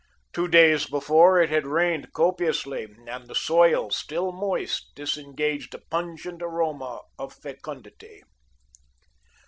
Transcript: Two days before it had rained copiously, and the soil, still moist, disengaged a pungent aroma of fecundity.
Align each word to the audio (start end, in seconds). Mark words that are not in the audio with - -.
Two 0.33 0.47
days 0.47 0.87
before 0.87 1.39
it 1.39 1.51
had 1.51 1.67
rained 1.67 2.11
copiously, 2.11 2.87
and 3.07 3.27
the 3.27 3.35
soil, 3.35 3.91
still 3.91 4.31
moist, 4.31 4.87
disengaged 4.95 5.75
a 5.75 5.79
pungent 5.91 6.41
aroma 6.41 7.01
of 7.19 7.33
fecundity. 7.35 8.23